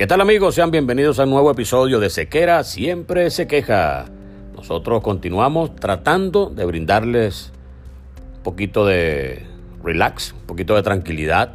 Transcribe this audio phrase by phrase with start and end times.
[0.00, 0.54] ¿Qué tal amigos?
[0.54, 4.06] Sean bienvenidos a un nuevo episodio de Sequera Siempre se queja.
[4.56, 7.52] Nosotros continuamos tratando de brindarles
[8.36, 9.44] un poquito de
[9.84, 11.52] relax, un poquito de tranquilidad,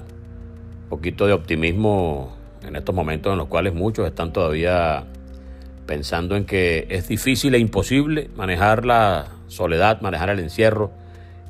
[0.83, 5.05] un poquito de optimismo en estos momentos en los cuales muchos están todavía
[5.87, 10.91] pensando en que es difícil e imposible manejar la soledad, manejar el encierro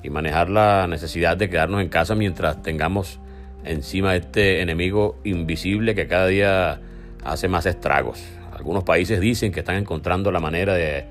[0.01, 3.19] y manejar la necesidad de quedarnos en casa mientras tengamos
[3.65, 6.79] encima este enemigo invisible que cada día
[7.23, 8.23] hace más estragos.
[8.53, 11.05] Algunos países dicen que están encontrando la manera de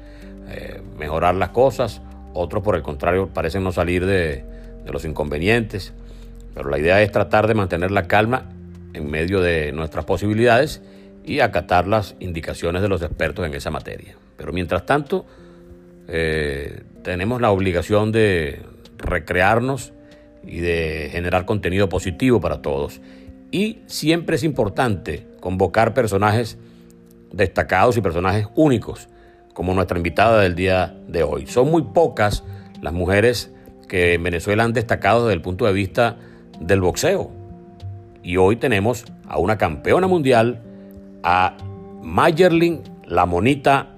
[0.48, 2.00] eh, mejorar las cosas,
[2.32, 4.44] otros por el contrario parecen no salir de,
[4.84, 5.92] de los inconvenientes,
[6.54, 8.50] pero la idea es tratar de mantener la calma
[8.92, 10.82] en medio de nuestras posibilidades
[11.24, 14.16] y acatar las indicaciones de los expertos en esa materia.
[14.36, 15.26] Pero mientras tanto,
[16.08, 18.60] eh, tenemos la obligación de
[18.98, 19.92] recrearnos
[20.46, 23.00] y de generar contenido positivo para todos.
[23.50, 26.58] Y siempre es importante convocar personajes
[27.32, 29.08] destacados y personajes únicos,
[29.52, 31.46] como nuestra invitada del día de hoy.
[31.46, 32.44] Son muy pocas
[32.80, 33.52] las mujeres
[33.88, 36.16] que en Venezuela han destacado desde el punto de vista
[36.60, 37.30] del boxeo.
[38.22, 40.62] Y hoy tenemos a una campeona mundial,
[41.22, 41.56] a
[42.02, 43.94] Mayerlin La Monita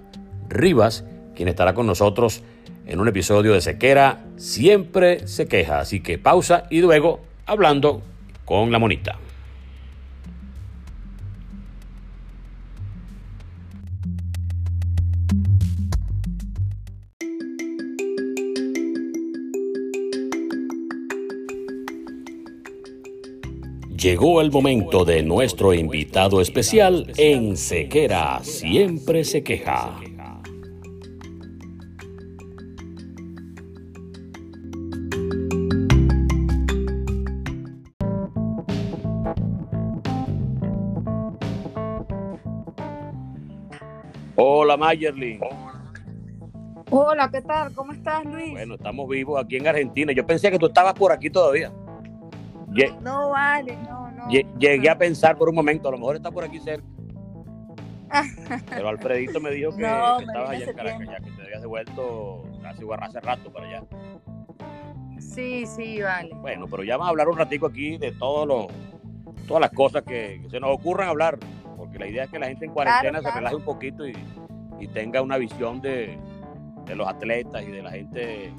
[0.48, 1.04] Rivas,
[1.34, 2.42] quien estará con nosotros
[2.86, 4.24] en un episodio de Sequera.
[4.36, 8.02] Siempre se queja, así que pausa y luego hablando
[8.44, 9.18] con La Monita.
[24.06, 29.98] Llegó el momento de nuestro invitado especial en Sequera, siempre se queja.
[44.76, 45.40] Hola Mayerlin.
[46.90, 47.72] Hola, ¿qué tal?
[47.72, 48.50] ¿Cómo estás, Luis?
[48.50, 50.12] Bueno, estamos vivos aquí en Argentina.
[50.12, 51.72] Yo pensé que tú estabas por aquí todavía.
[53.00, 54.28] no vale, no, no.
[54.28, 56.86] Llegué a pensar por un momento, a lo mejor está por aquí cerca.
[58.68, 62.84] Pero Alfredito me dijo que, estabas allá en Caracas, ya que te habías devuelto hace,
[63.00, 63.82] hace rato para allá.
[65.18, 66.34] Sí, sí, vale.
[66.34, 68.68] Bueno, pero ya vamos a hablar un ratico aquí de todo lo,
[69.48, 71.38] todas las cosas que, se nos ocurran hablar,
[71.78, 74.14] porque la idea es que la gente en cuarentena se relaje un poquito y,
[74.80, 76.18] y tenga una visión de,
[76.84, 78.52] de, los atletas y de la gente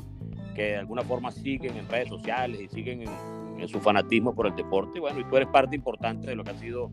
[0.56, 3.10] que de alguna forma siguen en redes sociales y siguen en,
[3.60, 5.00] en su fanatismo por el deporte.
[5.00, 6.92] Bueno, y tú eres parte importante de lo que ha sido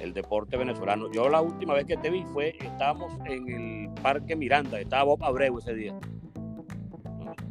[0.00, 1.10] el deporte venezolano.
[1.12, 5.24] Yo la última vez que te vi fue, estábamos en el Parque Miranda, estaba Bob
[5.24, 5.94] Abreu ese día.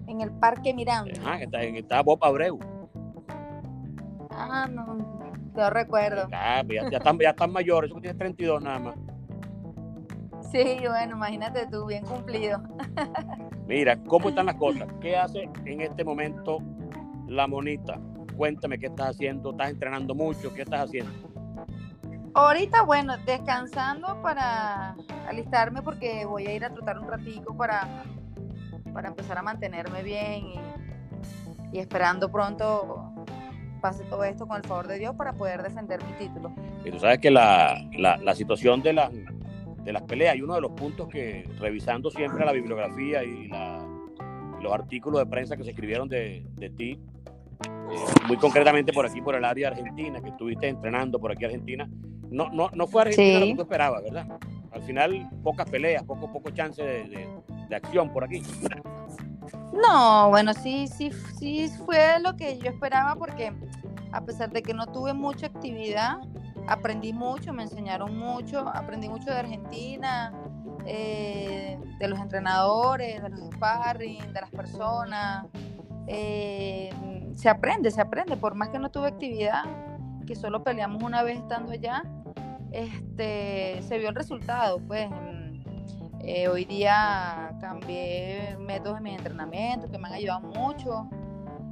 [0.07, 1.11] En el Parque Miranda.
[1.23, 2.59] Ajá, estaba Bob Abreu.
[4.31, 4.97] Ah, no,
[5.55, 6.27] no recuerdo.
[6.29, 8.95] Ya, ya, ya, están, ya están mayores, eso tienes 32 nada más.
[10.51, 12.61] Sí, bueno, imagínate tú, bien cumplido.
[13.67, 14.87] Mira, ¿cómo están las cosas?
[14.99, 16.59] ¿Qué hace en este momento
[17.27, 17.97] la monita?
[18.35, 21.11] Cuéntame qué estás haciendo, estás entrenando mucho, ¿qué estás haciendo?
[22.33, 24.95] Ahorita, bueno, descansando para
[25.27, 28.03] alistarme porque voy a ir a trotar un ratico para,
[28.93, 30.59] para empezar a mantenerme bien y,
[31.71, 33.13] y esperando pronto
[33.81, 36.53] pase todo esto con el favor de Dios para poder defender mi título.
[36.83, 39.11] Y tú sabes que la, la, la situación de, las
[39.83, 43.85] de las peleas, y uno de los puntos que, revisando siempre la bibliografía y la,
[44.61, 46.99] los artículos de prensa que se escribieron de, de ti,
[47.63, 51.89] eh, muy concretamente por aquí, por el área argentina, que estuviste entrenando por aquí Argentina,
[52.29, 53.39] no, no, no fue Argentina sí.
[53.39, 54.39] lo que tú esperabas, ¿verdad?
[54.71, 57.27] Al final, pocas peleas, poco, poco chance de, de,
[57.69, 58.41] de acción por aquí.
[59.73, 63.51] No, bueno, sí, sí, sí fue lo que yo esperaba porque
[64.11, 66.17] a pesar de que no tuve mucha actividad,
[66.67, 70.33] aprendí mucho, me enseñaron mucho, aprendí mucho de Argentina,
[70.85, 75.45] eh, de los entrenadores, de los sparring, de las personas.
[76.07, 76.89] Eh,
[77.35, 79.63] se aprende, se aprende, por más que no tuve actividad,
[80.25, 82.03] que solo peleamos una vez estando allá,
[82.71, 85.09] este, se vio el resultado, pues.
[86.23, 91.09] Eh, hoy día cambié métodos de mi entrenamiento que me han ayudado mucho.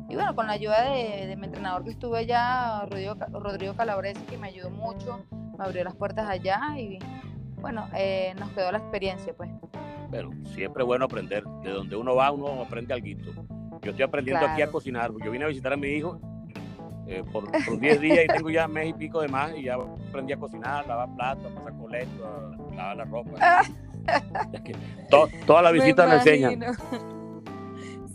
[0.09, 4.21] Y bueno, con la ayuda de, de mi entrenador que estuve allá, Rodrigo, Rodrigo Calabresi,
[4.23, 6.99] que me ayudó mucho, me abrió las puertas allá y
[7.61, 9.49] bueno, eh, nos quedó la experiencia, pues.
[10.09, 11.43] Bueno, siempre es bueno aprender.
[11.63, 13.05] De donde uno va, uno aprende algo.
[13.81, 14.53] Yo estoy aprendiendo claro.
[14.53, 15.11] aquí a cocinar.
[15.23, 16.19] Yo vine a visitar a mi hijo
[17.07, 20.33] eh, por 10 días y tengo ya mes y pico de más y ya aprendí
[20.33, 23.61] a cocinar, lavar platos, pasar coleto, lavar la ropa.
[25.09, 26.59] to, toda la visita me, me enseñan.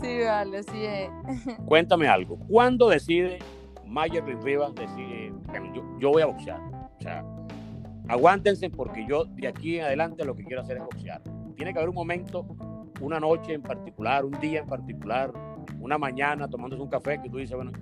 [0.05, 1.11] Sí, vale, sí es.
[1.67, 2.39] Cuéntame algo.
[2.47, 3.39] ¿Cuándo decide
[3.87, 5.33] Mayer Rivas decide,
[5.75, 6.61] yo, yo voy a boxear?
[6.61, 7.25] O sea,
[8.09, 11.23] aguántense porque yo de aquí en adelante lo que quiero hacer es boxear.
[11.57, 12.47] Tiene que haber un momento,
[13.01, 15.33] una noche en particular, un día en particular,
[15.81, 17.73] una mañana tomándose un café que tú dices, bueno,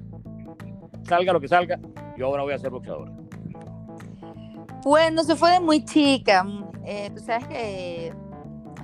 [1.03, 1.81] salga lo que salga,
[2.17, 3.11] yo ahora voy a ser boxeador.
[4.85, 6.47] Bueno, se fue de muy chica.
[6.85, 8.13] Eh, tú sabes que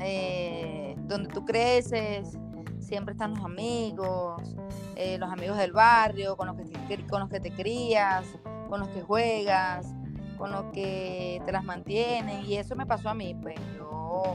[0.00, 2.38] eh, donde tú creces,
[2.88, 4.42] siempre están los amigos,
[4.96, 8.24] eh, los amigos del barrio, con los, que te, con los que te crías,
[8.68, 9.94] con los que juegas,
[10.38, 12.44] con los que te las mantienen.
[12.46, 14.34] Y eso me pasó a mí, pues yo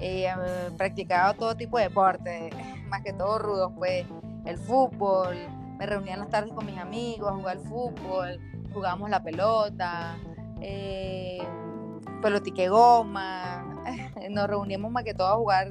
[0.00, 0.32] eh,
[0.76, 2.50] practicaba todo tipo de deporte,
[2.88, 4.06] más que todo rudos, pues
[4.46, 5.36] el fútbol,
[5.76, 8.38] me reunía en las tardes con mis amigos a jugar fútbol,
[8.72, 10.16] jugábamos la pelota,
[10.60, 11.42] eh,
[12.22, 13.82] pelotique goma,
[14.30, 15.68] nos reuníamos más que todo a jugar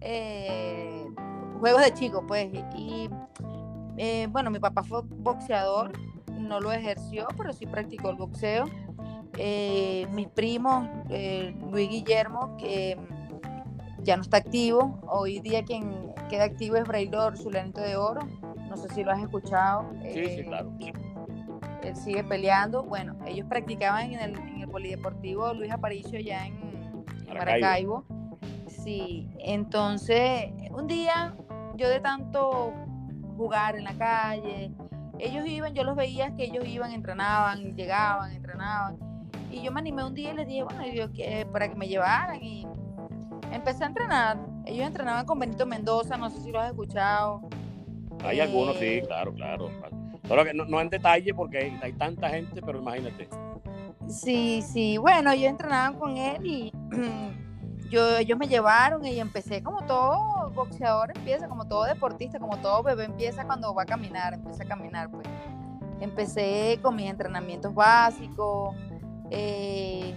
[0.00, 0.97] eh,
[1.58, 2.48] juegos de chicos, pues.
[2.76, 3.08] Y
[3.96, 5.92] eh, bueno, mi papá fue boxeador,
[6.38, 8.66] no lo ejerció, pero sí practicó el boxeo.
[9.36, 12.96] Eh, mis primos, eh, Luis Guillermo, que
[14.02, 18.22] ya no está activo, hoy día quien queda activo es Braylor Zulanito de Oro,
[18.68, 19.90] no sé si lo has escuchado.
[20.12, 20.72] Sí, sí, claro.
[21.82, 22.82] Él sigue peleando.
[22.82, 26.58] Bueno, ellos practicaban en el, en el Polideportivo Luis Aparicio ya en,
[27.26, 28.04] en Maracaibo.
[28.66, 31.34] Sí, entonces un día
[31.78, 32.74] yo de tanto
[33.36, 34.72] jugar en la calle,
[35.18, 38.98] ellos iban, yo los veía que ellos iban, entrenaban, llegaban, entrenaban.
[39.50, 41.06] Y yo me animé un día y les dije, bueno, yo,
[41.52, 42.42] para que me llevaran.
[42.42, 42.66] Y
[43.52, 44.38] empecé a entrenar.
[44.66, 47.48] Ellos entrenaban con Benito Mendoza, no sé si lo has escuchado.
[48.24, 49.70] Hay eh, algunos, sí, claro, claro.
[50.26, 53.28] Solo que no, no en detalle porque hay, hay, tanta gente, pero imagínate.
[54.08, 56.72] Sí, sí, bueno, yo entrenaba con él y
[57.90, 62.82] yo, ellos me llevaron y empecé como todo boxeador empieza, como todo deportista, como todo
[62.82, 65.26] bebé empieza cuando va a caminar, empieza a caminar, pues.
[66.00, 68.76] Empecé con mis entrenamientos básicos,
[69.30, 70.14] eh,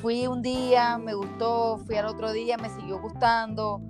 [0.00, 3.80] fui un día, me gustó, fui al otro día, me siguió gustando,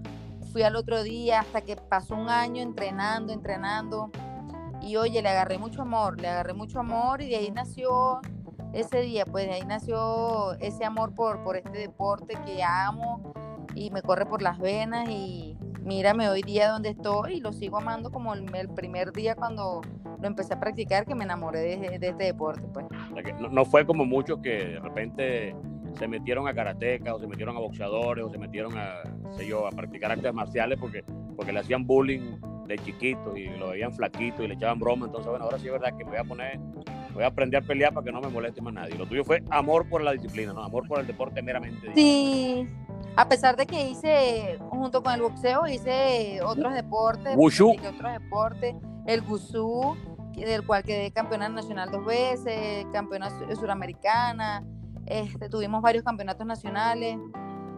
[0.53, 4.11] fui al otro día hasta que pasó un año entrenando, entrenando.
[4.83, 8.21] Y oye, le agarré mucho amor, le agarré mucho amor y de ahí nació
[8.75, 13.33] ese día, pues de ahí nació ese amor por, por este deporte que amo
[13.75, 17.79] y me corre por las venas y mírame hoy día donde estoy y lo sigo
[17.79, 19.83] amando como el, el primer día cuando
[20.21, 22.63] lo empecé a practicar que me enamoré de, de este deporte.
[22.73, 22.87] Pues.
[23.41, 25.55] No, no, fue como muchos que de repente
[25.99, 29.03] se metieron a karateca o se metieron a boxeadores o se metieron a,
[29.37, 31.05] sé yo, a practicar artes marciales porque,
[31.37, 35.07] porque le hacían bullying de chiquito y lo veían flaquito y le echaban broma.
[35.07, 36.59] Entonces, bueno, ahora sí es verdad que me voy a poner,
[37.13, 38.97] voy a aprender a pelear para que no me moleste más nadie.
[38.97, 40.65] Lo tuyo fue amor por la disciplina, ¿no?
[40.65, 41.93] Amor por el deporte meramente.
[41.95, 42.67] Sí.
[43.17, 47.37] A pesar de que hice, junto con el boxeo, hice otros deportes.
[47.37, 47.73] Wushu.
[47.73, 48.75] Otros deportes.
[49.07, 49.97] El Gusú,
[50.35, 54.65] del cual quedé campeona nacional dos veces, campeona suramericana.
[55.07, 57.19] Este, tuvimos varios campeonatos nacionales.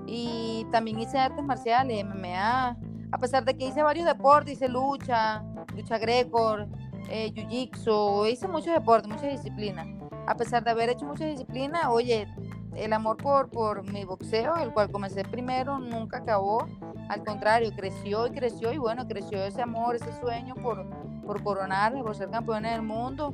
[0.07, 2.76] Y también hice artes marciales, MMA
[3.12, 5.43] a pesar de que hice varios deportes, hice lucha,
[5.75, 6.59] lucha greco,
[7.09, 9.87] eh, jiu-jitsu, hice muchos deportes, muchas disciplinas.
[10.28, 12.26] a pesar de haber hecho mucha disciplina, oye,
[12.76, 16.66] el amor por, por mi boxeo, el cual comencé primero, nunca acabó.
[17.09, 20.87] Al contrario, creció y creció y bueno, creció ese amor, ese sueño por,
[21.25, 23.33] por coronarme, por ser campeona del mundo.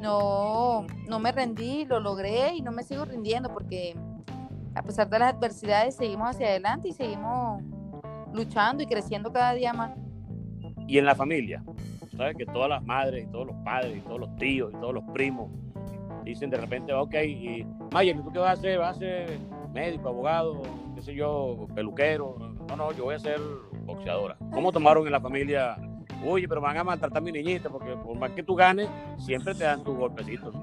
[0.00, 3.96] No, no me rendí, lo logré y no me sigo rindiendo porque
[4.74, 7.62] a pesar de las adversidades seguimos hacia adelante y seguimos
[8.32, 9.92] luchando y creciendo cada día más.
[10.86, 11.64] Y en la familia,
[12.16, 14.94] sabes que todas las madres y todos los padres y todos los tíos y todos
[14.94, 15.50] los primos
[16.26, 18.78] dicen de repente, ok, y Mayer, ¿tú qué vas a hacer?
[18.78, 19.38] ¿Vas a ser
[19.72, 20.62] médico, abogado,
[20.94, 22.36] qué sé yo, peluquero?
[22.68, 23.40] No, no, yo voy a ser
[23.84, 24.36] boxeadora.
[24.52, 25.76] ¿Cómo tomaron en la familia?
[26.26, 29.54] Oye, pero van a maltratar a mi niñita porque por más que tú ganes, siempre
[29.54, 30.54] te dan tus golpecitos.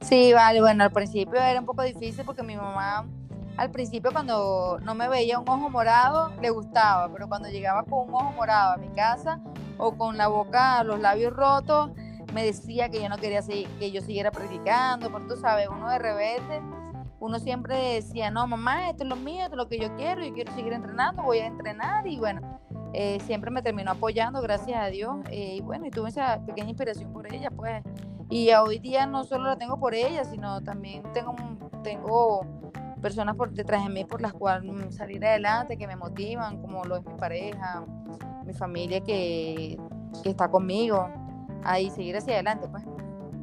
[0.00, 3.04] Sí, vale, bueno, al principio era un poco difícil porque mi mamá
[3.56, 8.08] al principio cuando no me veía un ojo morado le gustaba, pero cuando llegaba con
[8.08, 9.38] un ojo morado a mi casa
[9.76, 11.90] o con la boca, los labios rotos,
[12.32, 15.88] me decía que yo no quería seguir, que yo siguiera practicando, porque tú sabes, uno
[15.88, 16.62] de rebelde,
[17.20, 20.24] uno siempre decía, no, mamá, esto es lo mío, esto es lo que yo quiero,
[20.24, 22.60] yo quiero seguir entrenando, voy a entrenar y bueno,
[22.94, 26.70] eh, siempre me terminó apoyando, gracias a Dios, eh, y bueno, y tuve esa pequeña
[26.70, 27.82] inspiración por ella, pues,
[28.28, 31.36] y hoy día no solo la tengo por ella, sino también tengo,
[31.84, 32.46] tengo
[33.00, 36.96] personas por detrás de mí por las cuales salir adelante, que me motivan, como lo
[36.96, 37.84] es mi pareja,
[38.44, 39.78] mi familia que,
[40.22, 41.08] que está conmigo
[41.64, 42.84] ahí seguir hacia adelante, pues.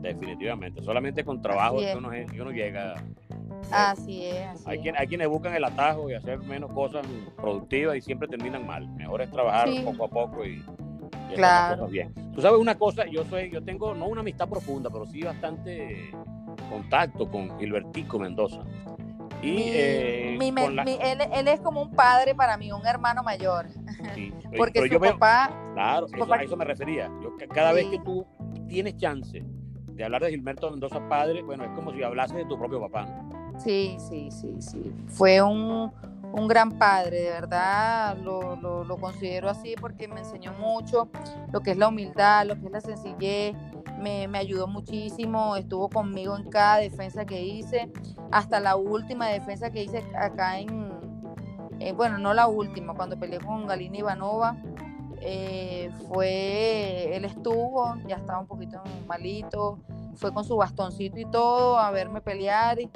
[0.01, 2.09] Definitivamente, solamente con trabajo uno,
[2.39, 2.95] uno, llega.
[3.71, 4.65] Así es.
[4.65, 8.87] hay, hay quienes buscan el atajo y hacer menos cosas productivas y siempre terminan mal.
[8.95, 10.63] Mejor es trabajar poco a poco y,
[11.33, 12.13] hacer cosas bien.
[12.33, 16.11] Tú sabes una cosa, yo soy, yo tengo no una amistad profunda, pero sí bastante
[16.69, 18.63] contacto con Gilbertico Mendoza.
[19.41, 23.67] Y, eh, él, es como un padre para mí, un hermano mayor.
[24.57, 25.51] Porque su papá.
[25.73, 27.09] claro, a eso me refería.
[27.21, 28.25] Yo, cada vez que tú
[28.67, 29.43] tienes chance
[29.87, 33.07] de hablar de Gilberto Mendoza padre, bueno, es como si hablases de tu propio papá.
[33.57, 34.93] Sí, sí, sí, sí.
[35.07, 35.91] Fue un,
[36.33, 41.09] un gran padre, de verdad lo, lo, lo, considero así porque me enseñó mucho
[41.51, 43.55] lo que es la humildad, lo que es la sencillez,
[43.99, 47.91] me, me, ayudó muchísimo, estuvo conmigo en cada defensa que hice,
[48.31, 50.91] hasta la última defensa que hice acá en,
[51.95, 54.57] bueno, no la última, cuando peleé con Galina Ivanova,
[55.21, 59.79] eh, fue, él estuvo, ya estaba un poquito malito,
[60.15, 62.89] fue con su bastoncito y todo a verme pelear y,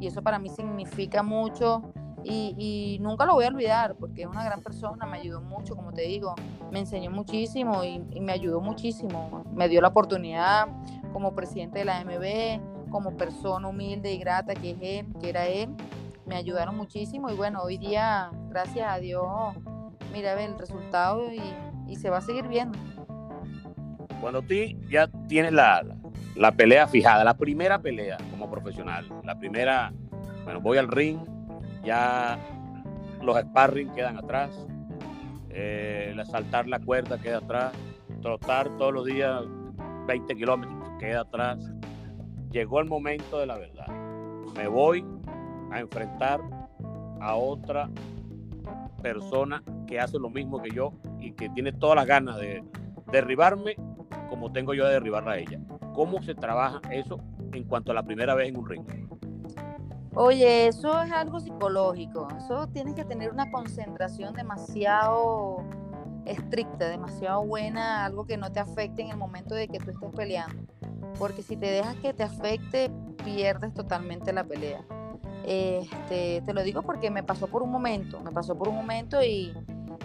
[0.00, 1.82] eso para mí significa mucho
[2.24, 5.74] y, y, nunca lo voy a olvidar porque es una gran persona, me ayudó mucho,
[5.76, 6.34] como te digo,
[6.70, 10.68] me enseñó muchísimo y, y me ayudó muchísimo, me dio la oportunidad
[11.12, 15.46] como presidente de la MB, como persona humilde y grata que es él, que era
[15.46, 15.74] él
[16.30, 19.26] me ayudaron muchísimo y bueno, hoy día, gracias a Dios,
[20.12, 22.78] mira el resultado y, se va a seguir viendo.
[24.20, 24.54] Cuando tú
[24.88, 25.84] ya tienes la,
[26.36, 29.92] la, pelea fijada, la primera pelea como profesional, la primera,
[30.44, 31.18] bueno, voy al ring,
[31.84, 32.38] ya
[33.22, 34.66] los sparring quedan atrás,
[35.50, 37.72] eh, saltar la cuerda queda atrás,
[38.22, 39.42] trotar todos los días
[40.06, 41.58] 20 kilómetros queda atrás.
[42.50, 43.86] Llegó el momento de la verdad.
[44.56, 45.04] Me voy
[45.70, 46.40] a enfrentar
[47.20, 47.88] a otra
[49.02, 52.62] persona que hace lo mismo que yo y que tiene todas las ganas de
[53.12, 53.76] derribarme
[54.28, 55.60] como tengo yo de derribarla a ella.
[55.94, 57.20] ¿Cómo se trabaja eso
[57.52, 58.84] en cuanto a la primera vez en un ring?
[60.14, 62.26] Oye, eso es algo psicológico.
[62.36, 65.64] Eso tienes que tener una concentración demasiado
[66.26, 70.10] estricta, demasiado buena, algo que no te afecte en el momento de que tú estés
[70.14, 70.64] peleando.
[71.18, 72.90] Porque si te dejas que te afecte,
[73.24, 74.84] pierdes totalmente la pelea.
[75.44, 79.22] Este, te lo digo porque me pasó por un momento, me pasó por un momento
[79.22, 79.54] y,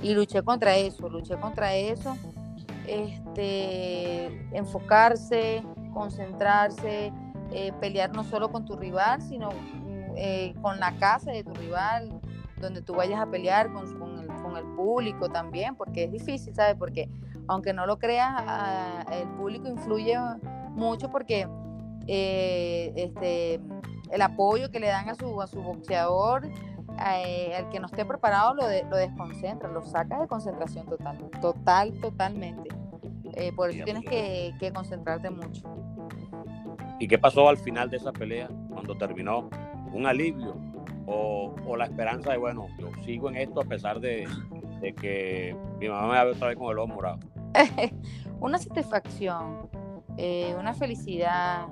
[0.03, 2.15] luché contra eso, luché contra eso.
[2.87, 7.11] Este, enfocarse, concentrarse,
[7.51, 9.49] eh, pelear no solo con tu rival, sino
[10.15, 12.19] eh, con la casa de tu rival,
[12.61, 16.75] donde tú vayas a pelear con, el, público también, porque es difícil, ¿sabes?
[16.77, 17.09] Porque
[17.47, 18.41] aunque no lo creas,
[19.11, 20.17] el público influye
[20.75, 21.47] mucho porque
[22.07, 23.59] eh, este,
[24.11, 26.47] el apoyo que le dan a su, a su boxeador,
[27.05, 31.93] eh, al que no esté preparado lo, lo desconcentra, lo saca de concentración total, total,
[31.99, 32.69] totalmente.
[33.33, 35.63] Eh, por eso tienes que, que, concentrarte mucho.
[36.99, 39.49] ¿Y qué pasó al final de esa pelea cuando terminó?
[39.95, 40.55] ¿Un alivio
[41.05, 44.27] o, o la esperanza de, bueno, yo sigo en esto a pesar de,
[44.81, 47.19] de que mi mamá me va otra vez con el ojo morado?
[48.41, 49.69] una satisfacción,
[50.17, 51.67] eh, una felicidad.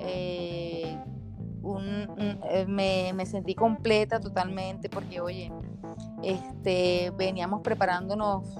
[0.00, 0.98] Eh,
[2.50, 5.50] eh, me, sentí completa totalmente porque, oye,
[6.22, 8.54] este, veníamos preparándonos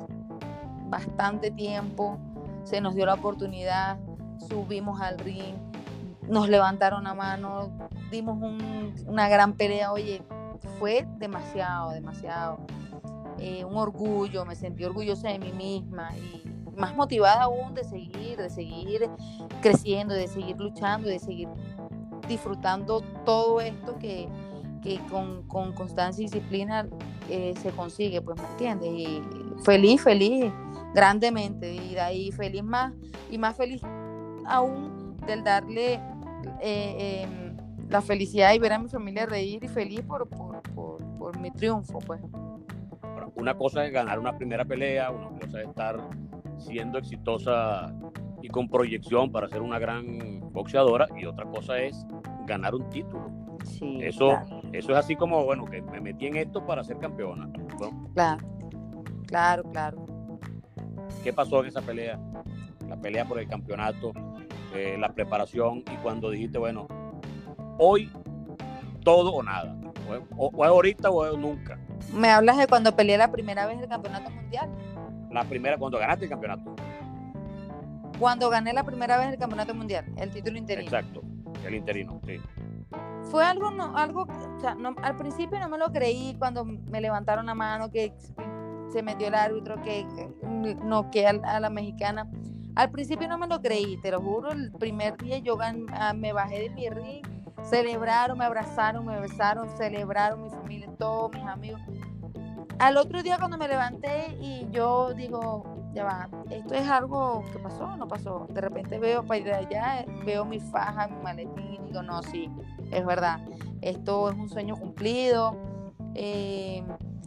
[0.89, 2.19] bastante tiempo,
[2.63, 3.99] se nos dio la oportunidad,
[4.49, 5.55] subimos al ring,
[6.29, 7.71] nos levantaron la mano,
[8.11, 8.39] dimos
[9.07, 10.23] una gran pelea, oye,
[10.79, 12.59] fue demasiado, demasiado.
[13.39, 16.43] Eh, un orgullo, me sentí orgullosa de mí misma y
[16.77, 19.11] más motivada aún de seguir, de seguir
[19.61, 21.49] creciendo, de seguir luchando, de seguir
[22.29, 24.29] disfrutando todo esto que,
[25.11, 26.87] con, constancia y disciplina
[27.29, 28.91] eh, se consigue, pues me entiendes.
[28.93, 29.23] Y
[29.65, 30.53] feliz, feliz,
[30.95, 32.93] grandemente, y de ahí feliz más,
[33.31, 33.83] y más feliz
[34.47, 36.01] aún del darle
[36.61, 37.57] eh, em,
[37.89, 40.63] la felicidad y ver a mi familia reír y feliz por, por,
[41.19, 42.21] por mi triunfo, pues.
[43.37, 46.01] Una cosa es ganar una primera pelea, una cosa es estar
[46.59, 47.93] siendo exitosa
[48.43, 52.07] y con proyección para ser una gran boxeadora y otra cosa es
[52.47, 53.31] ganar un título.
[54.01, 54.39] eso,
[54.73, 57.51] eso es así como, bueno, que me metí en esto para ser campeona.
[58.15, 58.47] Claro,
[59.27, 60.07] claro, claro.
[61.23, 62.21] ¿Qué pasó en esa pelea?
[62.89, 64.13] La pelea por el campeonato,
[64.75, 66.87] eh, la preparación y cuando dijiste, bueno,
[67.79, 68.11] hoy
[69.03, 69.77] todo o nada,
[70.37, 71.79] o, o, ahorita o nunca.
[72.13, 74.71] ¿Me hablas de cuando peleé la primera vez el campeonato mundial?
[75.31, 76.75] La primera, cuando ganaste el campeonato.
[78.19, 80.89] Cuando gané la primera vez el campeonato mundial, el título interino.
[80.89, 81.23] Exacto,
[81.67, 82.41] el interino, sí.
[83.31, 87.01] Fue algo, no, algo, o sea, no, al principio no me lo creí cuando me
[87.01, 88.13] levantaron la mano, que
[88.93, 90.07] se metió el árbitro, que,
[90.85, 92.31] no que a, la mexicana.
[92.75, 95.57] Al principio no me lo creí, te lo juro, el primer día yo
[95.93, 97.23] ah, me bajé de mi ring,
[97.63, 101.81] celebraron, me abrazaron, me besaron, celebraron mi familia, todos mis amigos
[102.79, 105.65] al otro día cuando me levanté y yo digo,
[105.95, 108.47] ya va, esto es algo que pasó o no pasó.
[108.51, 112.51] De repente veo para ir allá, veo mi faja, mi maletín y digo, no, sí,
[112.91, 113.41] es verdad,
[113.81, 115.57] esto es un sueño cumplido.
[116.15, 116.85] Eh,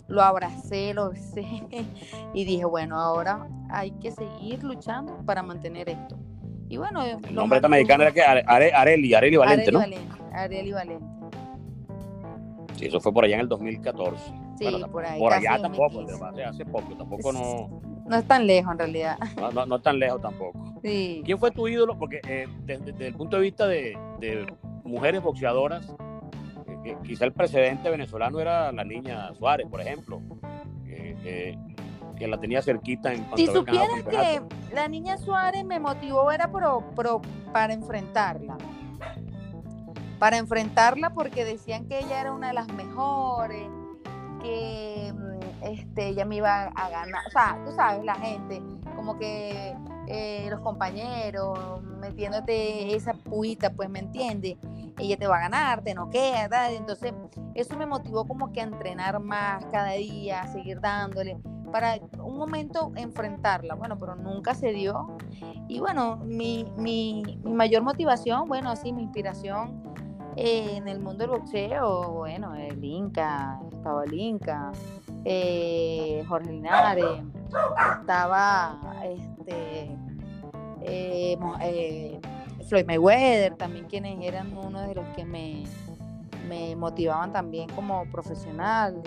[0.07, 1.45] lo abracé, lo besé
[2.33, 6.17] y dije, bueno, ahora hay que seguir luchando para mantener esto.
[6.69, 9.81] Y bueno, el nombre esta mexicana era que Areli, Areli Valente, ¿no?
[10.33, 11.05] Areli Valente.
[12.75, 14.23] Sí, eso fue por allá en el 2014.
[14.59, 15.19] Sí, por ahí.
[15.19, 16.05] Por allá tampoco,
[16.45, 17.81] hace poco, tampoco no.
[18.07, 19.17] No es tan lejos en realidad.
[19.53, 20.79] No, no, es tan lejos tampoco.
[20.81, 21.21] Sí.
[21.25, 21.97] ¿Quién fue tu ídolo?
[21.97, 23.97] Porque eh, desde, el punto de vista de,
[24.85, 25.93] mujeres boxeadoras,
[26.85, 30.21] eh, quizá el precedente venezolano era la niña Suárez, por ejemplo,
[32.17, 34.41] que la tenía cerquita en Si supieras que
[34.73, 37.21] la niña Suárez me motivó era pro, pro,
[37.53, 38.57] para enfrentarla.
[40.19, 43.67] Para enfrentarla porque decían que ella era una de las mejores,
[44.41, 48.61] que mm, este, ella me iba a ganar, o sea, tú sabes, la gente,
[48.95, 49.75] como que
[50.07, 54.57] eh, los compañeros metiéndote esa puita, pues me entiende,
[54.97, 57.13] ella te va a ganar, te no queda, entonces
[57.53, 61.37] eso me motivó como que a entrenar más cada día, a seguir dándole,
[61.71, 65.17] para un momento enfrentarla, bueno, pero nunca se dio.
[65.67, 69.83] Y bueno, mi, mi, mayor motivación, bueno, así mi inspiración
[70.35, 74.71] en el mundo del boxeo, bueno, el Inca, estaba el Inca,
[75.25, 77.23] eh, Jorge Linares,
[77.99, 79.97] estaba este,
[80.81, 82.19] eh, eh,
[82.67, 85.63] Floyd Mayweather, también quienes eran uno de los que me,
[86.47, 89.01] me motivaban también como profesional.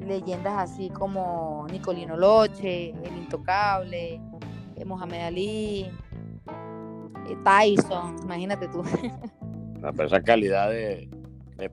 [0.00, 4.20] Leyendas así como Nicolino Loche, El Intocable,
[4.84, 5.90] Mohamed Ali,
[7.44, 8.82] Tyson, imagínate tú.
[9.80, 11.08] Pero esa calidad de,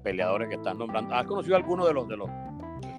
[0.03, 1.13] peleadores que están nombrando.
[1.13, 2.29] ¿Has conocido alguno de los de los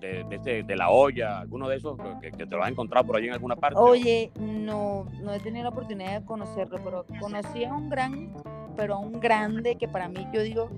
[0.01, 3.27] de, este, de, la olla, alguno de esos que, te lo has encontrado por allí
[3.27, 3.79] en alguna parte?
[3.79, 8.33] Oye, no, no he tenido la oportunidad de conocerlo, pero conocí a un gran,
[8.77, 10.69] pero a un grande que para mí yo digo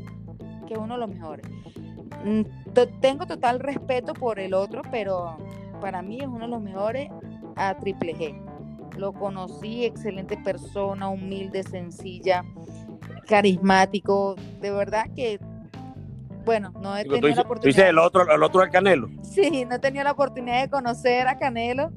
[0.66, 1.46] que es uno de los mejores.
[2.24, 2.42] Mm,
[3.00, 5.36] tengo total respeto por el otro, pero
[5.80, 7.10] para mí es uno de los mejores
[7.56, 8.40] a Triple G.
[8.96, 12.44] Lo conocí, excelente persona, humilde, sencilla,
[13.26, 15.38] carismático, de verdad que,
[16.44, 17.76] bueno, no he tenido la oportunidad.
[17.76, 19.08] Dice el otro, el otro es Canelo.
[19.22, 21.90] Sí, no he tenido la oportunidad de conocer a Canelo.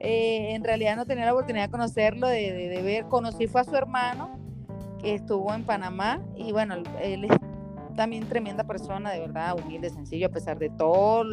[0.00, 3.64] Eh, en realidad no tenía la oportunidad de conocerlo, de, de, ver, conocí fue a
[3.64, 4.38] su hermano
[5.00, 7.30] que estuvo en Panamá y bueno, él es
[7.96, 11.24] también tremenda persona, de verdad, humilde, sencillo, a pesar de todo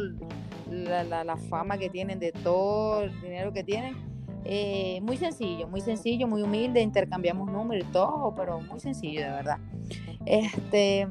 [0.70, 4.14] la, la, la fama que tienen, de todo el dinero que tienen
[4.46, 9.30] eh, muy sencillo, muy sencillo, muy humilde, intercambiamos números y todo, pero muy sencillo, de
[9.30, 9.58] verdad.
[10.26, 11.08] Este,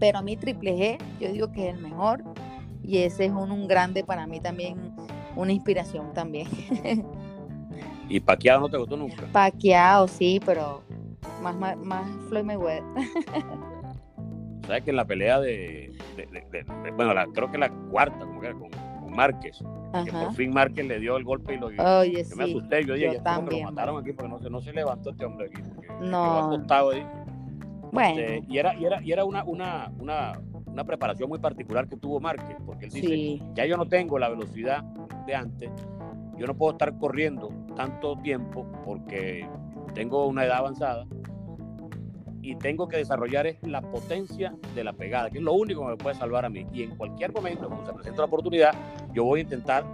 [0.00, 2.24] pero a mí Triple G, yo digo que es el mejor
[2.82, 4.96] y ese es un, grande para mí también,
[5.36, 6.48] una inspiración también.
[8.08, 9.24] ¿Y Paqueado no te gustó nunca?
[9.30, 10.82] Paqueado, sí, pero
[11.40, 12.82] más, más, más Floyd Mayweather.
[14.68, 15.90] ¿Sabes que en la pelea de,
[16.94, 18.68] bueno, creo que la cuarta, como que con,
[19.00, 19.64] con Márquez,
[20.04, 23.14] que por fin Márquez le dio el golpe y lo Oye, me asusté, yo dije,
[23.14, 25.62] yo también, lo mataron aquí porque no se, no se levantó este hombre aquí.
[26.02, 26.48] no.
[26.48, 27.02] Acostado ahí.
[27.92, 28.20] Bueno.
[28.20, 31.96] Este, y era, y era, y era una, una, una, una preparación muy particular que
[31.96, 33.42] tuvo Márquez, porque él dice, Sí.
[33.54, 34.82] ya yo no tengo la velocidad
[35.26, 35.70] de antes,
[36.36, 39.48] yo no puedo estar corriendo tanto tiempo porque
[39.94, 41.06] tengo una edad avanzada
[42.48, 45.88] y tengo que desarrollar es la potencia de la pegada, que es lo único que
[45.90, 46.66] me puede salvar a mí.
[46.72, 48.72] Y en cualquier momento, cuando se presenta la oportunidad,
[49.12, 49.84] yo voy a intentar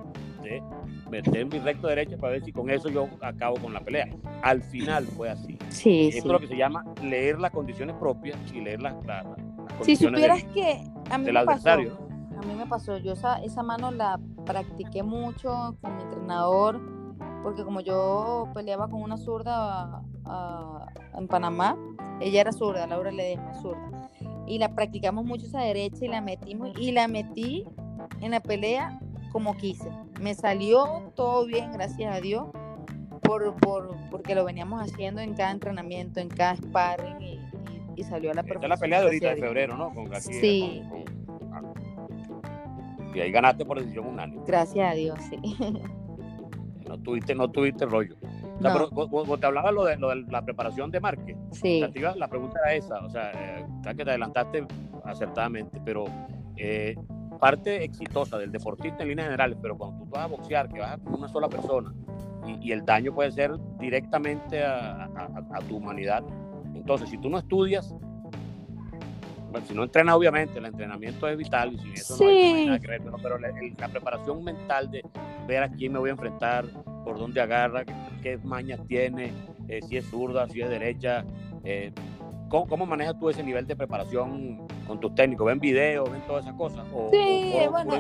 [0.41, 0.63] de
[1.11, 4.09] meter mi recto derecho para ver si con eso yo acabo con la pelea.
[4.43, 5.59] Al final fue así.
[5.69, 6.19] Sí, sí.
[6.19, 9.77] es lo que se llama leer las condiciones propias y leer las, las- las Si
[9.97, 11.99] condiciones supieras del- que a mí del me pasó, adversario.
[12.41, 16.81] a mí me pasó, yo esa, esa mano la practiqué mucho con mi entrenador,
[17.45, 21.77] porque como yo peleaba con una zurda ah, en Panamá,
[22.21, 24.11] ella era zurda, Laura Ledesma es zurda,
[24.47, 27.65] y la practicamos mucho esa derecha y la metimos, y la metí
[28.21, 28.99] en la pelea
[29.31, 29.91] como quise.
[30.21, 32.47] Me salió todo bien, gracias a Dios,
[33.23, 37.41] por, por, porque lo veníamos haciendo en cada entrenamiento, en cada sparring, y, y-
[37.97, 39.93] y salió a la Esta es la perfección, pelea de ahorita de febrero, ¿no?
[39.95, 40.83] Con García, Sí.
[40.89, 41.15] con- con-
[43.15, 44.43] y ahí ganaste por decisión unánime.
[44.47, 45.39] Gracias a Dios, sí.
[46.97, 48.15] No tuviste, no tuviste rollo.
[48.23, 48.89] O sea, No.
[49.11, 51.99] pero te hablaba lo de, lo de la preparación de Márquez, Sí, o sea, te
[51.99, 54.65] iba- la pregunta era esa, o sea, eh, que te adelantaste
[55.05, 56.05] acertadamente, pero
[56.57, 56.95] eh,
[57.41, 60.99] parte exitosa del deportista en líneas generales, pero cuando tú vas a boxear, que vas
[61.01, 61.93] con una sola persona
[62.47, 66.23] y, y el daño puede ser directamente a, a- a- a tu humanidad,
[66.77, 67.93] entonces si tú no estudias,
[69.51, 72.55] bueno, si no entrenas obviamente, el entrenamiento es vital y sin eso no, hay, no
[72.55, 72.67] hay Sí.
[72.67, 75.03] nada que ver, pero, la preparación mental de
[75.47, 76.67] ver a quién me voy a enfrentar,
[77.05, 77.85] por dónde agarra,
[78.23, 79.33] qué, mañas tiene,
[79.69, 81.25] eh, si es zurda, si es derecha.
[81.65, 81.93] eh,
[82.49, 85.47] ¿cómo, cómo manejas tú ese nivel de preparación con tus técnicos?
[85.47, 86.85] ¿Ven videos, ven todas esas cosas?
[86.95, 87.93] ¿O, Sí, o bueno,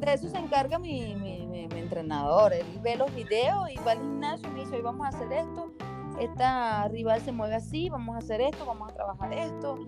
[0.00, 2.52] de eso se encarga mi, mi, mi- mi entrenador.
[2.52, 5.32] Él ve los videos y va al gimnasio y me dice, hoy vamos a hacer
[5.32, 5.72] esto,
[6.20, 9.78] esta rival se mueve así, vamos a hacer esto, vamos a trabajar esto.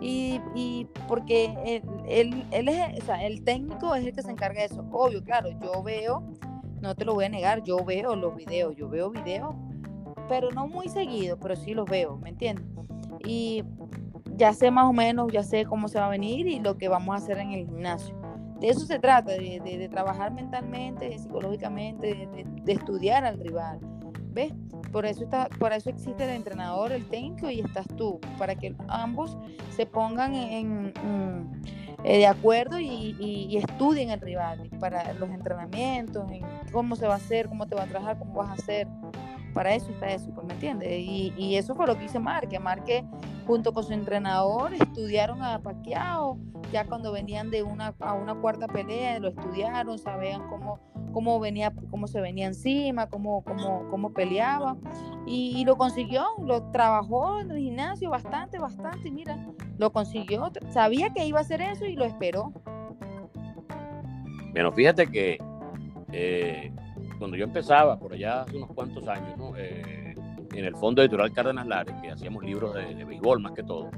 [0.00, 4.30] Y, y porque él, él, él es, o sea, el técnico es el que se
[4.30, 4.84] encarga de eso.
[4.92, 6.22] Obvio, claro, yo veo,
[6.80, 9.54] no te lo voy a negar, yo veo los videos, yo veo videos,
[10.28, 12.64] pero no muy seguido, pero sí los veo, ¿me entiendes?
[13.24, 13.64] Y
[14.36, 16.88] ya sé más o menos, ya sé cómo se va a venir y lo que
[16.88, 18.14] vamos a hacer en el gimnasio.
[18.58, 22.28] De eso se trata, de, de- trabajar mentalmente, psicológicamente,
[22.64, 23.80] de, estudiar al rival.
[24.32, 24.52] ¿Ves?
[24.92, 29.36] Por eso, está, eso existe el entrenador, el técnico y estás tú, para que ambos
[29.74, 30.92] se pongan en,
[32.04, 37.16] eh, de acuerdo y, estudien el rival para los entrenamientos, en cómo se va a
[37.16, 38.88] hacer, cómo te va a trabajar, cómo vas a hacer.
[39.52, 40.88] Para eso está eso, pues, ¿me entiendes?
[40.92, 42.58] Y, y eso fue lo que hice Marque.
[42.60, 43.04] Marque,
[43.46, 46.38] junto con su entrenador, estudiaron a Pacquiao.
[46.72, 50.78] Ya cuando venían de una a una cuarta pelea, lo estudiaron, sabían cómo,
[51.12, 54.76] cómo venía, cómo se venía encima, cómo, cómo, cómo peleaba.
[55.26, 59.08] Y, lo consiguió, lo trabajó en el gimnasio bastante, bastante.
[59.08, 59.38] y Mira,
[59.78, 60.50] lo consiguió.
[60.70, 62.52] Sabía que iba a hacer eso y lo esperó.
[64.52, 65.38] Bueno, fíjate que
[66.12, 66.72] eh,
[67.18, 69.56] cuando yo empezaba, por allá hace unos cuantos años, ¿no?
[69.56, 70.14] Eh,
[70.52, 73.90] en el Fondo Editorial Cárdenas Lares, que hacíamos libros de, de béisbol más que todo,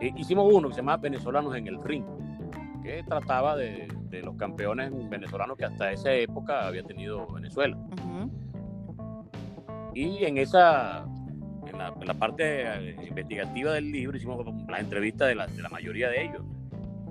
[0.00, 2.04] eh, hicimos uno que se llamaba Venezolanos en el Ring,
[2.82, 7.76] que trataba de, de los campeones venezolanos que hasta esa época había tenido Venezuela.
[9.94, 11.04] Y en esa,
[11.66, 15.62] en la, en la parte eh, investigativa del libro, hicimos las entrevistas de la, de
[15.62, 16.42] la mayoría de ellos.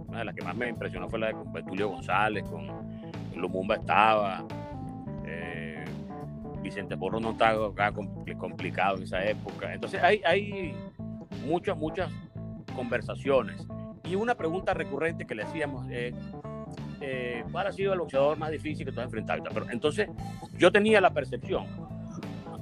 [0.08, 2.68] Una de las que más me impresionó fue la de con Betulio González, con
[3.36, 4.46] Lumumba estaba,
[5.26, 5.86] eh,
[6.62, 7.72] Vicente Porro no estaba
[8.38, 9.74] complicado en esa época.
[9.74, 10.74] Entonces hay, hay
[11.46, 12.10] muchas, muchas
[12.76, 13.68] conversaciones.
[14.04, 16.14] Y una pregunta recurrente que le hacíamos es,
[17.02, 19.44] eh, ¿cuál ha sido el boxeador más difícil que tú has enfrentado?
[19.54, 20.08] Pero entonces
[20.58, 21.66] yo tenía la percepción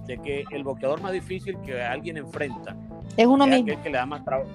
[0.06, 2.76] de que el boxeador más difícil que alguien enfrenta
[3.18, 3.66] Es uno es mismo.
[3.72, 4.50] aquel que le da más trabajo.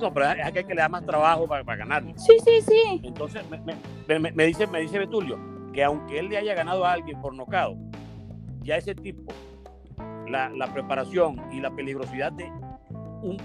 [0.00, 2.14] No, pero es aquel que le da más trabajo para, para ganarle.
[2.16, 3.00] Sí, sí, sí.
[3.02, 5.38] Entonces me, me- dice, me dice Betulio
[5.72, 7.76] que aunque él le haya ganado a alguien por nocao,
[8.62, 9.32] ya ese tipo,
[10.28, 12.44] la, la preparación y la peligrosidad de
[13.22, 13.36] un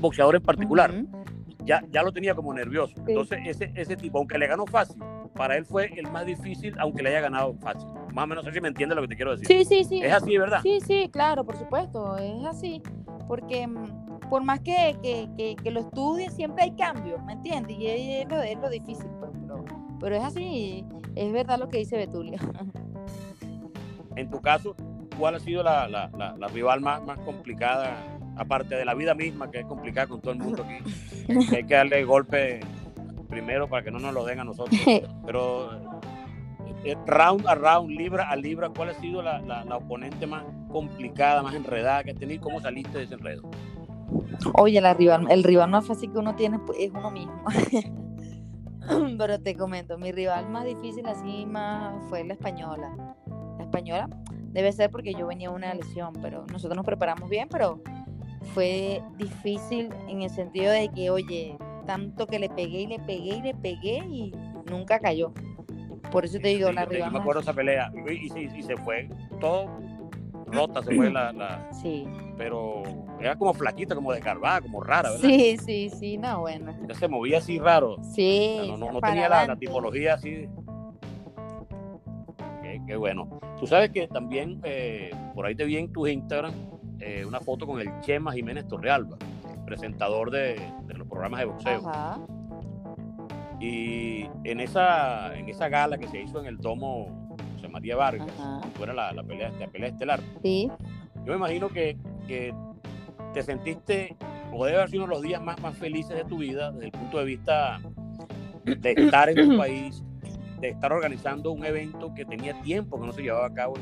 [0.00, 0.92] boxeador en particular.
[1.68, 2.94] Ya, ya lo tenía como nervioso.
[3.06, 4.96] Entonces ese, ese tipo, aunque le ganó fácil,
[5.34, 7.86] para él fue el más difícil, aunque le haya ganado fácil.
[8.14, 9.46] Más o menos así me entiende lo que te quiero decir.
[9.46, 10.00] Sí, sí, sí.
[10.02, 10.60] Es así, ¿verdad?
[10.62, 12.82] Sí, sí, claro, por supuesto, es así.
[13.28, 17.76] Porque mm, por más que, que, que, que lo estudie, siempre hay cambios, ¿me entiendes?
[17.78, 19.64] Y es, es lo, es lo difícil, pues, pero,
[20.00, 22.38] pero es así, es verdad lo que dice Betulio.
[24.16, 24.74] En tu caso,
[25.18, 29.14] ¿cuál ha sido la, la, la, la rival más, más complicada, aparte de la vida
[29.14, 31.34] misma, que es complicada con todo el mundo aquí?
[31.56, 32.60] hay que darle golpe
[33.28, 34.78] primero para que no nos lo den a nosotros.
[35.26, 35.70] Pero
[36.84, 40.44] eh, round a round, libra a libra, ¿cuál ha sido la, la, la oponente más
[40.70, 42.42] complicada, más enredada que has tenido?
[42.42, 43.42] ¿Cómo saliste de ese enredo?
[44.54, 47.44] Oye, la rival, el rival más fácil que uno tiene pues, es uno mismo.
[49.18, 53.16] Pero te comento, mi rival más difícil así más fue la española.
[53.58, 54.08] La española
[54.50, 57.82] debe ser porque yo venía una lesión, pero nosotros nos preparamos bien, pero
[58.54, 63.36] fue difícil en el sentido de que, oye, tanto que le pegué y le pegué
[63.36, 64.32] y le pegué y
[64.70, 65.32] nunca cayó.
[66.10, 67.08] Por eso te digo, la rival.
[67.08, 69.08] Yo me acuerdo esa pelea y, y, se fue
[69.40, 69.68] todo
[70.46, 72.06] rota, se fue la, la, Sí.
[72.36, 72.82] Pero
[73.20, 75.28] era como flaquita, como desgarbada, como rara, ¿verdad?
[75.28, 76.74] Sí, sí, sí, no, bueno.
[76.88, 77.96] Ya se movía así raro.
[78.14, 78.58] Sí.
[78.68, 80.48] no, no, no tenía la, la, tipología así.
[82.62, 83.40] Qué, qué, bueno.
[83.58, 86.52] Tú sabes que también eh, por ahí te vi en tu Instagram
[87.00, 89.16] eh, una foto con el Chema Jiménez Torrealba,
[89.64, 91.88] presentador de, de los programas de boxeo.
[91.88, 92.18] Ajá.
[93.60, 98.28] Y en esa, en esa gala que se hizo en el domo José María Vargas,
[98.74, 100.20] fuera la, la, pelea, la pelea estelar.
[100.42, 100.70] Sí.
[101.16, 102.54] Yo me imagino que, que
[103.34, 104.16] te sentiste,
[104.52, 106.86] o debe haber sido uno de los días más, más felices de tu vida, desde
[106.86, 107.80] el punto de vista
[108.64, 110.04] de estar en tu país,
[110.60, 113.74] de estar organizando un evento que tenía tiempo que no se llevaba a cabo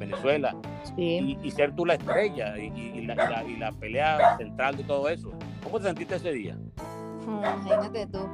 [0.00, 1.38] Venezuela, sí.
[1.42, 4.84] y, y, ser tú la estrella y, y, la, la, y, la, pelea central de
[4.84, 5.30] todo eso.
[5.62, 6.56] ¿Cómo te sentiste ese día?
[7.26, 8.26] Imagínate tú,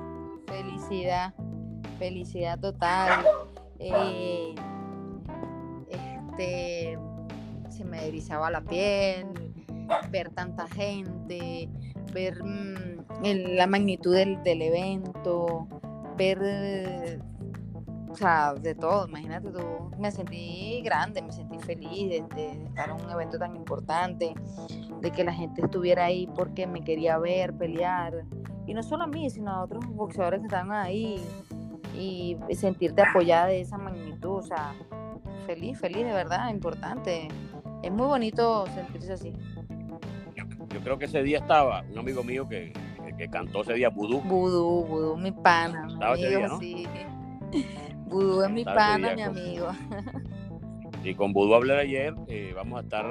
[0.46, 1.34] felicidad,
[1.98, 3.26] felicidad total.
[3.80, 4.54] Eh,
[5.90, 6.98] este,
[7.68, 9.26] se me erizaba la piel,
[10.10, 11.68] ver tanta gente,
[12.12, 15.66] ver mmm, el, la magnitud del, del, evento,
[16.16, 17.20] ver,
[18.16, 23.04] sea, de todo, imagínate tú, me sentí grande, me sentí feliz de, de, estar en
[23.04, 24.34] un evento tan importante,
[25.00, 28.24] de que la gente estuviera ahí porque me quería ver pelear,
[28.66, 31.24] y no solo a mí, sino a otros boxeadores que estaban ahí,
[31.94, 34.74] y sentirte apoyada de esa magnitud, o sea,
[35.46, 37.28] feliz, feliz, de verdad, importante.
[37.82, 39.32] Es muy bonito sentirse así.
[40.34, 42.72] Yo, creo que ese día estaba un amigo mío que,
[43.04, 44.20] que, que cantó ese día Vudú.
[44.20, 45.86] Vudú, Vudú, mi pana.
[45.88, 46.92] Estaba mi ese amigo, día, ¿no?
[47.52, 47.66] sí.
[48.06, 49.68] Vudú es mi pana, mi amigo.
[51.04, 53.06] Y con Vudú hablé ayer, eh, vamos a estar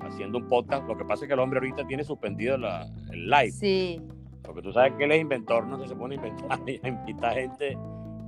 [0.00, 0.86] haciendo un podcast.
[0.86, 3.50] Lo que pasa es que el hombre ahorita tiene suspendido la, el live.
[3.52, 4.02] Sí,
[4.42, 7.32] Porque tú sabes que él es inventor, no se pone a inventar y a invitar
[7.34, 7.78] gente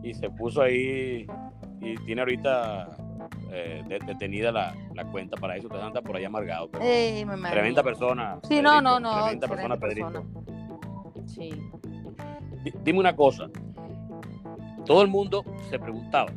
[0.03, 1.27] y se puso ahí
[1.83, 2.97] y tiene ahorita
[3.51, 5.69] eh, de- detenida la, la cuenta para eso.
[5.69, 6.71] Te anda por ahí amargado.
[6.71, 8.39] pero Ey, tremenda persona.
[8.49, 9.25] Sí, no, Pedrito, no, no.
[9.25, 11.27] Tremenda persona, excelente Pedrito.
[11.27, 11.51] Sí.
[12.65, 13.51] Di- Dime una cosa.
[14.85, 16.31] Todo el mundo se preguntaba,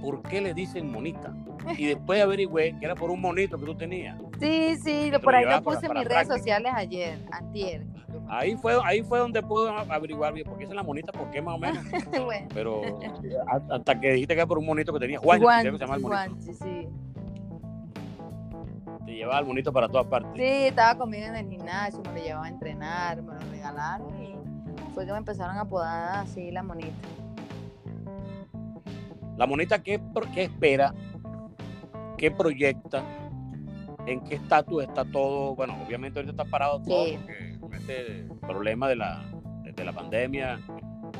[0.00, 1.34] ¿por qué le dicen monita?
[1.76, 4.18] Y después averigüé que era por un monito que tú tenías.
[4.40, 7.84] Sí, sí, te por ahí lo puse en mis redes sociales ayer, antier.
[8.28, 11.40] Ahí fue, ahí fue donde pude averiguar bien por qué es la monita, por qué
[11.40, 11.84] más o menos.
[12.24, 12.48] bueno.
[12.52, 12.82] Pero
[13.46, 15.78] a- hasta que dijiste que era por un monito que tenía Juan, Juan, que se
[15.78, 16.20] llama el monito.
[16.24, 16.88] Juanchi, sí.
[19.06, 20.32] Te llevaba el monito para todas partes.
[20.34, 24.34] Sí, estaba conmigo en el gimnasio, me lo llevaba a entrenar, me lo regalaron y
[24.94, 26.90] fue que me empezaron a apodar así la monita.
[29.42, 30.00] La monita, ¿qué,
[30.32, 30.94] qué espera?
[32.16, 33.02] ¿Qué proyecta?
[34.06, 35.56] ¿En qué estatus está todo?
[35.56, 37.18] Bueno, obviamente ahorita está parado todo Sí.
[37.18, 39.24] porque con este problema de la,
[39.64, 40.60] de, la pandemia,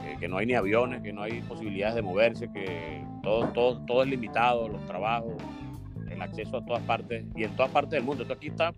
[0.04, 3.84] que, que no hay ni aviones, que no hay posibilidades de moverse, que todo, todo,
[3.86, 5.34] todo es limitado, los trabajos,
[6.08, 8.22] el acceso a todas partes y en todas partes del mundo.
[8.22, 8.72] Esto aquí está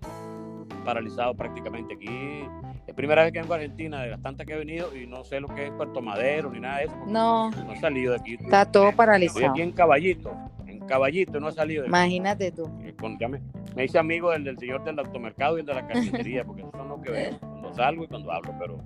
[0.87, 1.93] paralizado prácticamente.
[1.93, 2.47] Aquí
[2.87, 5.25] es primera vez que vengo a Argentina, de las tantas que he venido, y no
[5.25, 6.97] sé lo que es Puerto Madero ni nada de eso.
[7.07, 8.35] No, No he salido de aquí.
[8.35, 9.51] está todo Estoy paralizado.
[9.51, 10.33] aquí en Caballito,
[10.67, 11.97] en Caballito, no he salido de aquí.
[11.97, 12.69] Imagínate tú.
[12.83, 13.41] Eh, con- ya me,
[13.75, 16.73] me hice amigo del, del señor del automercado y el de la carnicería, porque esos
[16.73, 18.79] son los que veo cuando salgo y cuando hablo, pero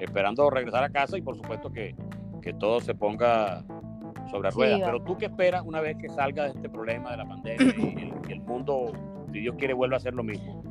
[0.00, 1.94] esperando regresar a casa y por supuesto que,
[2.42, 3.62] que todo se ponga
[4.30, 4.80] sobre ruedas.
[4.84, 8.02] pero tú qué esperas una vez que salga de este problema de la pandemia y
[8.04, 8.92] el, y el mundo,
[9.32, 10.62] si Dios quiere, vuelva a ser lo mismo?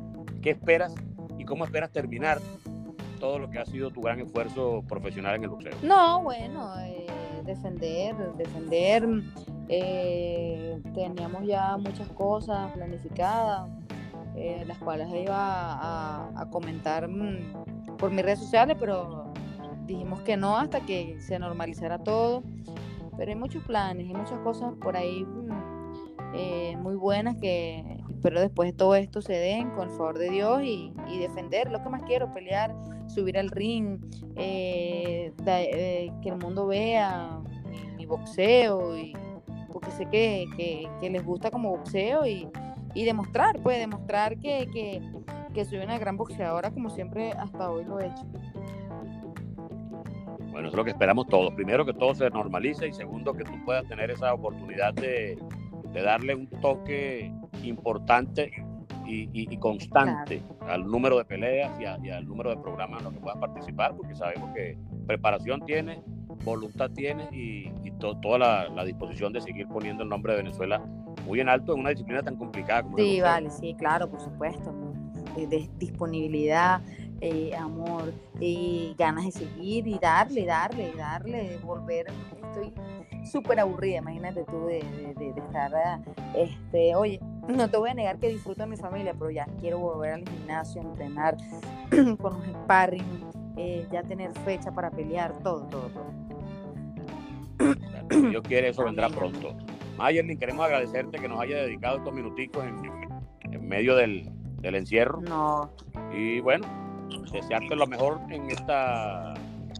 [0.42, 0.94] ¿Qué esperas
[1.40, 2.38] y cómo esperas terminar
[3.18, 5.72] todo lo que ha sido tu gran esfuerzo profesional en el boxeo?
[5.82, 7.06] No, bueno, eh,
[7.44, 9.08] defender, defender.
[9.68, 13.68] eh, teníamos ya muchas cosas planificadas,
[14.36, 19.32] eh, las cuales iba a, comentar mm, por mis redes sociales, pero
[19.86, 22.42] dijimos que no hasta que se normalizara todo.
[23.16, 25.50] Pero hay muchos planes, hay muchas cosas por ahí mm,
[26.34, 30.30] eh, muy buenas que espero después de todo esto se den con el favor de
[30.30, 32.74] Dios y, defender lo que más quiero, pelear,
[33.08, 33.98] subir al ring,
[34.36, 37.38] eh, eh, que el mundo vea
[37.96, 39.12] mi, boxeo, y,
[39.72, 42.48] porque sé que, que- que les gusta como boxeo y,
[42.94, 45.02] y demostrar, pues demostrar que, que,
[45.52, 48.24] que soy una gran boxeadora como siempre hasta hoy lo he hecho.
[50.50, 51.52] Bueno, eso es lo que esperamos todos.
[51.54, 55.38] Primero, que todo se normalice y segundo, que tú puedas tener esa oportunidad de,
[55.92, 57.32] de darle un toque
[57.64, 58.52] importante
[59.06, 63.38] y, constante al número de peleas y, al número de programas en los que puedas
[63.38, 66.02] participar, porque sabemos que preparación tiene,
[66.44, 67.70] voluntad tiene y,
[68.22, 68.38] toda
[68.70, 70.82] la, disposición de seguir poniendo el nombre de Venezuela
[71.26, 74.72] muy en alto en una disciplina tan complicada como Sí, vale, sí, claro, por supuesto.
[75.36, 76.80] De, disponibilidad,
[77.20, 82.06] eh, amor y ganas de seguir y darle, darle, darle, volver.
[82.42, 82.72] Estoy
[83.30, 84.78] súper aburrida, imagínate tú de,
[85.36, 86.02] estar,
[86.34, 87.20] este, oye,
[87.50, 90.28] no te voy a negar que disfruto de mi familia, pero ya quiero volver al
[90.28, 91.36] gimnasio, entrenar
[92.20, 96.20] con los sparring, eh, ya tener fecha para pelear, todo, todo, todo.
[98.10, 99.54] Si Dios quiere, eso vendrá pronto.
[99.96, 104.32] Mayerlin, queremos agradecerte que nos haya dedicado estos minuticos en, medio del,
[104.62, 105.20] encierro.
[105.20, 105.70] No.
[106.12, 106.66] Y bueno,
[107.32, 109.34] desearte lo mejor en esta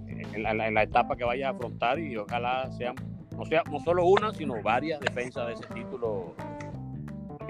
[0.06, 2.94] en la, en la, etapa que vayas a afrontar y ojalá sean
[3.36, 6.34] no sea no solo una, sino varias defensas de ese título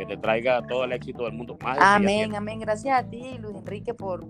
[0.00, 1.58] que te traiga todo el éxito del mundo.
[1.62, 2.58] amén, amén.
[2.58, 4.26] Gracias a ti, Luis Enrique, por,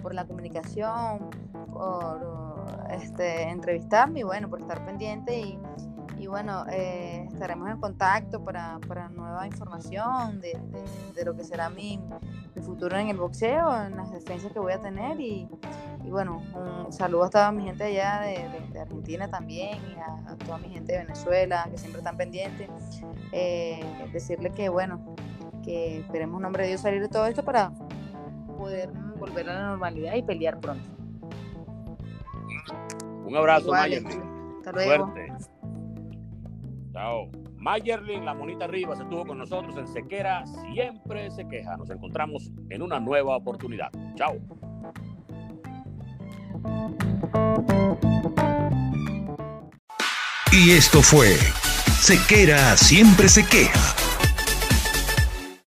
[0.00, 1.30] por, la comunicación,
[1.72, 5.58] por este, entrevistarme y bueno, por estar pendiente y,
[6.18, 10.58] y bueno, eh, estaremos en contacto para, para nueva información de,
[11.14, 12.00] de, lo que será mi,
[12.54, 15.48] mi, futuro en el boxeo, en las defensas que voy a tener y,
[16.04, 20.58] y bueno, un saludo a toda mi gente allá de, Argentina también y a, toda
[20.58, 22.68] mi gente de Venezuela que siempre están pendientes.
[23.32, 25.16] Eh, decirle que bueno,
[25.62, 27.72] que esperemos en nombre de Dios salir de todo esto para
[28.58, 30.84] poder volver a la normalidad y pelear pronto.
[33.24, 34.22] Un abrazo, Mayerlin.
[34.58, 35.12] Hasta luego.
[36.94, 37.28] Chao.
[37.58, 41.76] Mayerlin, la monita arriba, se estuvo con nosotros en Sequera, siempre se queja.
[41.76, 43.90] Nos encontramos en una nueva oportunidad.
[44.14, 44.38] Chao.
[50.52, 51.36] Y esto fue
[52.00, 54.03] Sequera siempre se queja